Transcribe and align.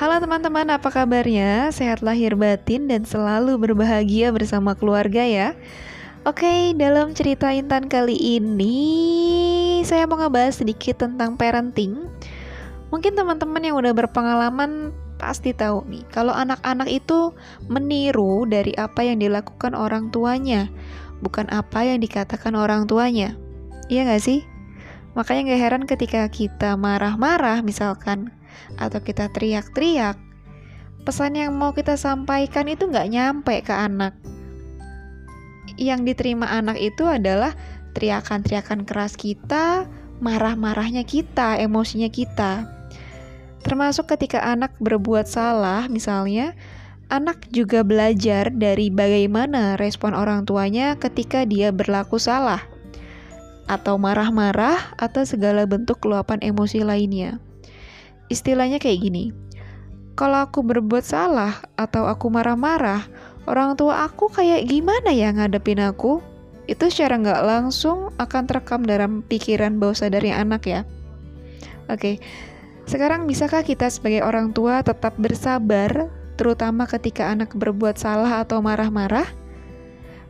Halo 0.00 0.16
teman-teman, 0.16 0.64
apa 0.72 0.88
kabarnya? 0.88 1.68
Sehat 1.76 2.00
lahir 2.00 2.32
batin 2.32 2.88
dan 2.88 3.04
selalu 3.04 3.60
berbahagia 3.60 4.32
bersama 4.32 4.72
keluarga 4.72 5.20
ya. 5.28 5.52
Oke, 6.24 6.72
dalam 6.72 7.12
cerita 7.12 7.52
Intan 7.52 7.84
kali 7.84 8.16
ini 8.16 8.80
saya 9.84 10.08
mau 10.08 10.16
ngebahas 10.16 10.56
sedikit 10.64 11.04
tentang 11.04 11.36
parenting. 11.36 12.08
Mungkin 12.88 13.12
teman-teman 13.12 13.60
yang 13.60 13.76
udah 13.76 13.92
berpengalaman 13.92 14.88
pasti 15.20 15.52
tahu 15.52 15.84
nih, 15.84 16.08
kalau 16.08 16.32
anak-anak 16.32 16.88
itu 16.88 17.36
meniru 17.68 18.48
dari 18.48 18.72
apa 18.80 19.04
yang 19.04 19.20
dilakukan 19.20 19.76
orang 19.76 20.08
tuanya, 20.08 20.72
bukan 21.20 21.44
apa 21.52 21.84
yang 21.84 22.00
dikatakan 22.00 22.56
orang 22.56 22.88
tuanya. 22.88 23.36
Iya 23.92 24.08
gak 24.08 24.24
sih? 24.24 24.48
Makanya 25.12 25.52
gak 25.52 25.60
heran 25.60 25.84
ketika 25.84 26.24
kita 26.32 26.80
marah-marah 26.80 27.60
misalkan 27.60 28.39
atau 28.78 29.00
kita 29.02 29.28
teriak-teriak, 29.32 30.18
pesan 31.02 31.36
yang 31.36 31.56
mau 31.56 31.72
kita 31.72 31.96
sampaikan 31.96 32.68
itu 32.68 32.86
nggak 32.86 33.10
nyampe 33.10 33.56
ke 33.64 33.72
anak. 33.72 34.12
Yang 35.80 36.12
diterima 36.12 36.50
anak 36.50 36.76
itu 36.76 37.08
adalah 37.08 37.56
teriakan-teriakan 37.96 38.84
keras 38.84 39.16
kita, 39.16 39.88
marah-marahnya 40.20 41.02
kita, 41.08 41.56
emosinya 41.56 42.12
kita. 42.12 42.68
Termasuk 43.64 44.08
ketika 44.12 44.44
anak 44.44 44.76
berbuat 44.80 45.28
salah, 45.28 45.88
misalnya, 45.88 46.56
anak 47.08 47.48
juga 47.52 47.84
belajar 47.84 48.52
dari 48.52 48.88
bagaimana 48.88 49.76
respon 49.80 50.12
orang 50.12 50.44
tuanya 50.44 50.96
ketika 50.96 51.44
dia 51.44 51.72
berlaku 51.72 52.20
salah, 52.20 52.60
atau 53.68 53.96
marah-marah, 53.96 54.96
atau 55.00 55.24
segala 55.24 55.64
bentuk 55.64 56.00
luapan 56.04 56.40
emosi 56.40 56.84
lainnya 56.84 57.40
istilahnya 58.30 58.78
kayak 58.78 59.02
gini. 59.02 59.34
Kalau 60.14 60.46
aku 60.46 60.62
berbuat 60.62 61.02
salah 61.02 61.60
atau 61.74 62.06
aku 62.06 62.30
marah-marah, 62.30 63.04
orang 63.44 63.74
tua 63.74 64.06
aku 64.06 64.30
kayak 64.30 64.70
gimana 64.70 65.10
ya 65.10 65.34
ngadepin 65.34 65.82
aku? 65.82 66.22
Itu 66.70 66.86
secara 66.86 67.18
nggak 67.18 67.42
langsung 67.42 68.14
akan 68.16 68.42
terekam 68.46 68.86
dalam 68.86 69.26
pikiran 69.26 69.82
bawah 69.82 69.96
sadar 69.98 70.22
anak 70.22 70.62
ya. 70.70 70.80
Oke, 71.90 72.22
sekarang 72.86 73.26
bisakah 73.26 73.66
kita 73.66 73.90
sebagai 73.90 74.22
orang 74.22 74.54
tua 74.54 74.86
tetap 74.86 75.18
bersabar, 75.18 76.06
terutama 76.38 76.86
ketika 76.86 77.26
anak 77.26 77.50
berbuat 77.58 77.98
salah 77.98 78.46
atau 78.46 78.62
marah-marah? 78.62 79.26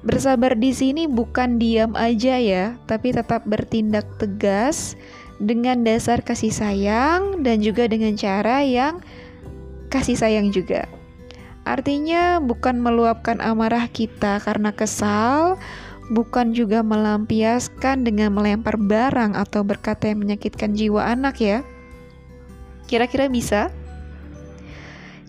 Bersabar 0.00 0.56
di 0.56 0.72
sini 0.72 1.04
bukan 1.04 1.60
diam 1.60 1.92
aja 1.92 2.40
ya, 2.40 2.72
tapi 2.88 3.12
tetap 3.12 3.44
bertindak 3.44 4.08
tegas 4.16 4.96
dengan 5.40 5.82
dasar 5.82 6.20
kasih 6.20 6.52
sayang 6.52 7.40
dan 7.40 7.64
juga 7.64 7.88
dengan 7.88 8.12
cara 8.14 8.60
yang 8.60 9.00
kasih 9.88 10.14
sayang 10.14 10.52
juga. 10.52 10.84
Artinya 11.64 12.38
bukan 12.40 12.80
meluapkan 12.80 13.40
amarah 13.40 13.88
kita 13.88 14.40
karena 14.44 14.72
kesal, 14.76 15.56
bukan 16.12 16.52
juga 16.52 16.84
melampiaskan 16.84 18.04
dengan 18.04 18.36
melempar 18.36 18.76
barang 18.76 19.32
atau 19.38 19.64
berkata 19.64 20.12
yang 20.12 20.24
menyakitkan 20.24 20.76
jiwa 20.76 21.08
anak 21.08 21.40
ya. 21.40 21.58
Kira-kira 22.90 23.30
bisa? 23.30 23.70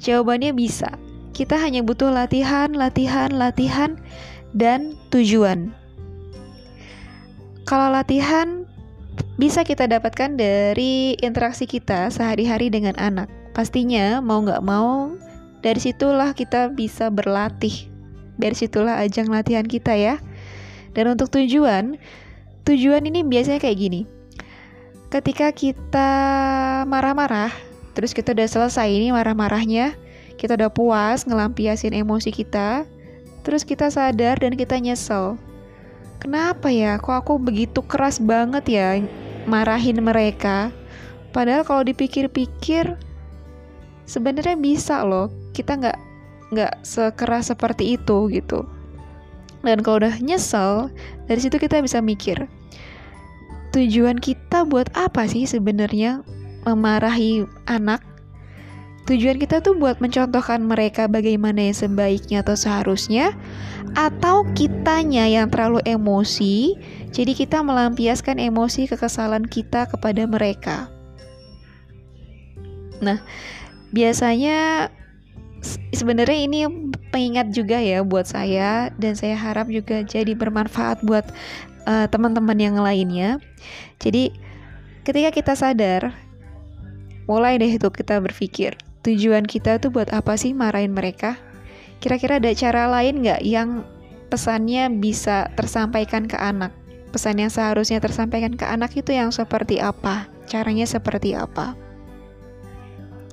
Jawabannya 0.00 0.56
bisa. 0.56 0.96
Kita 1.36 1.60
hanya 1.60 1.84
butuh 1.84 2.08
latihan, 2.08 2.72
latihan, 2.72 3.28
latihan, 3.30 4.00
dan 4.56 4.96
tujuan. 5.12 5.76
Kalau 7.68 7.92
latihan 7.92 8.59
bisa 9.40 9.64
kita 9.64 9.88
dapatkan 9.88 10.36
dari 10.36 11.16
interaksi 11.24 11.64
kita 11.64 12.12
sehari-hari 12.12 12.68
dengan 12.68 12.92
anak. 13.00 13.32
Pastinya 13.56 14.20
mau 14.20 14.44
nggak 14.44 14.60
mau 14.60 15.16
dari 15.64 15.80
situlah 15.80 16.36
kita 16.36 16.68
bisa 16.68 17.08
berlatih. 17.08 17.88
Dari 18.36 18.52
situlah 18.52 19.00
ajang 19.00 19.32
latihan 19.32 19.64
kita 19.64 19.96
ya. 19.96 20.20
Dan 20.92 21.16
untuk 21.16 21.32
tujuan, 21.32 21.96
tujuan 22.68 23.00
ini 23.08 23.24
biasanya 23.24 23.64
kayak 23.64 23.80
gini. 23.80 24.00
Ketika 25.08 25.56
kita 25.56 26.10
marah-marah, 26.84 27.50
terus 27.96 28.12
kita 28.12 28.36
udah 28.36 28.44
selesai 28.44 28.92
ini 28.92 29.08
marah-marahnya, 29.08 29.96
kita 30.36 30.60
udah 30.60 30.68
puas 30.68 31.24
ngelampiasin 31.24 31.96
emosi 31.96 32.28
kita, 32.28 32.84
terus 33.40 33.64
kita 33.64 33.88
sadar 33.88 34.36
dan 34.36 34.52
kita 34.52 34.76
nyesel. 34.76 35.40
Kenapa 36.20 36.68
ya? 36.68 37.00
Kok 37.00 37.24
aku 37.24 37.32
begitu 37.40 37.80
keras 37.80 38.20
banget 38.20 38.68
ya 38.68 39.00
marahin 39.48 40.00
mereka. 40.02 40.72
Padahal 41.30 41.62
kalau 41.62 41.82
dipikir-pikir 41.86 42.98
sebenarnya 44.08 44.58
bisa 44.58 45.06
loh. 45.06 45.30
Kita 45.54 45.78
nggak 45.78 45.98
nggak 46.50 46.82
sekeras 46.82 47.54
seperti 47.54 47.94
itu 47.94 48.26
gitu. 48.34 48.66
Dan 49.60 49.84
kalau 49.84 50.02
udah 50.02 50.16
nyesel, 50.24 50.88
dari 51.28 51.40
situ 51.40 51.60
kita 51.60 51.84
bisa 51.84 52.00
mikir, 52.00 52.48
tujuan 53.76 54.16
kita 54.16 54.64
buat 54.64 54.88
apa 54.96 55.28
sih 55.28 55.44
sebenarnya 55.44 56.24
memarahi 56.64 57.44
anak? 57.68 58.00
Tujuan 59.08 59.40
kita 59.40 59.64
tuh 59.64 59.74
buat 59.74 59.98
mencontohkan 59.98 60.62
mereka 60.62 61.08
bagaimana 61.08 61.72
yang 61.72 61.76
sebaiknya 61.76 62.44
atau 62.44 62.54
seharusnya, 62.54 63.34
atau 63.98 64.46
kitanya 64.54 65.26
yang 65.26 65.50
terlalu 65.50 65.82
emosi, 65.88 66.78
jadi 67.10 67.32
kita 67.34 67.64
melampiaskan 67.64 68.38
emosi 68.38 68.86
kekesalan 68.86 69.48
kita 69.48 69.90
kepada 69.90 70.22
mereka. 70.30 70.86
Nah, 73.02 73.18
biasanya 73.90 74.90
sebenarnya 75.90 76.38
ini 76.46 76.60
pengingat 77.10 77.50
juga 77.50 77.82
ya 77.82 78.06
buat 78.06 78.28
saya 78.28 78.94
dan 79.00 79.18
saya 79.18 79.34
harap 79.34 79.66
juga 79.68 80.06
jadi 80.06 80.32
bermanfaat 80.38 81.02
buat 81.02 81.26
uh, 81.88 82.06
teman-teman 82.06 82.56
yang 82.60 82.76
lainnya. 82.78 83.42
Jadi 83.98 84.30
ketika 85.02 85.34
kita 85.34 85.52
sadar, 85.58 86.14
mulai 87.26 87.58
deh 87.58 87.74
itu 87.74 87.88
kita 87.90 88.22
berpikir 88.22 88.78
tujuan 89.06 89.48
kita 89.48 89.80
tuh 89.80 89.92
buat 89.92 90.12
apa 90.12 90.36
sih 90.36 90.52
marahin 90.52 90.92
mereka? 90.92 91.40
Kira-kira 92.00 92.40
ada 92.40 92.52
cara 92.56 92.88
lain 92.88 93.24
nggak 93.24 93.40
yang 93.44 93.84
pesannya 94.32 94.88
bisa 95.00 95.48
tersampaikan 95.56 96.24
ke 96.28 96.36
anak? 96.36 96.72
Pesan 97.10 97.42
yang 97.42 97.50
seharusnya 97.50 97.98
tersampaikan 97.98 98.54
ke 98.54 98.62
anak 98.64 98.94
itu 98.94 99.10
yang 99.10 99.34
seperti 99.34 99.82
apa? 99.82 100.30
Caranya 100.46 100.86
seperti 100.86 101.34
apa? 101.34 101.74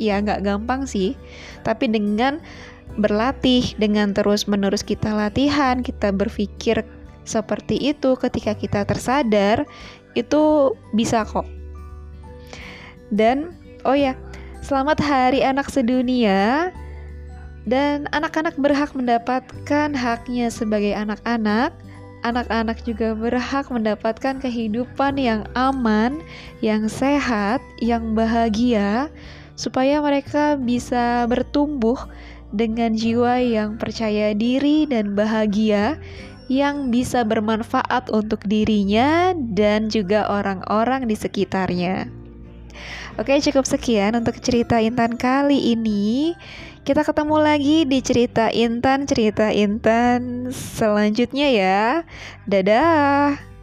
Ya 0.00 0.20
nggak 0.20 0.44
gampang 0.44 0.88
sih, 0.88 1.16
tapi 1.64 1.88
dengan 1.88 2.40
berlatih, 2.96 3.76
dengan 3.76 4.16
terus-menerus 4.16 4.84
kita 4.84 5.12
latihan, 5.12 5.84
kita 5.84 6.12
berpikir 6.12 6.84
seperti 7.26 7.92
itu 7.92 8.16
ketika 8.16 8.56
kita 8.56 8.84
tersadar, 8.88 9.68
itu 10.16 10.72
bisa 10.96 11.24
kok. 11.28 11.44
Dan, 13.12 13.54
oh 13.84 13.94
ya, 13.94 14.16
selamat 14.66 14.98
hari 14.98 15.46
anak 15.46 15.70
sedunia 15.70 16.74
dan 17.70 18.10
anak-anak 18.10 18.58
berhak 18.58 18.90
mendapatkan 18.98 19.94
haknya 19.94 20.50
sebagai 20.50 20.90
anak-anak 20.90 21.70
anak-anak 22.26 22.82
juga 22.82 23.14
berhak 23.14 23.70
mendapatkan 23.70 24.42
kehidupan 24.42 25.22
yang 25.22 25.46
aman, 25.54 26.18
yang 26.58 26.90
sehat, 26.90 27.62
yang 27.78 28.18
bahagia, 28.18 29.06
supaya 29.54 30.02
mereka 30.02 30.58
bisa 30.58 31.30
bertumbuh 31.30 32.10
dengan 32.50 32.98
jiwa 32.98 33.38
yang 33.38 33.78
percaya 33.78 34.34
diri 34.34 34.90
dan 34.90 35.14
bahagia, 35.14 35.94
yang 36.50 36.90
bisa 36.90 37.22
bermanfaat 37.22 38.10
untuk 38.10 38.42
dirinya 38.50 39.30
dan 39.54 39.86
juga 39.86 40.26
orang-orang 40.26 41.06
di 41.06 41.14
sekitarnya. 41.14 42.26
Oke, 43.16 43.40
cukup 43.40 43.64
sekian 43.64 44.12
untuk 44.12 44.36
cerita 44.44 44.76
Intan 44.76 45.16
kali 45.16 45.72
ini. 45.72 46.36
Kita 46.84 47.00
ketemu 47.00 47.40
lagi 47.40 47.88
di 47.88 48.04
cerita 48.04 48.52
Intan, 48.52 49.08
cerita 49.08 49.48
Intan 49.48 50.52
selanjutnya 50.52 51.48
ya. 51.48 51.80
Dadah. 52.44 53.55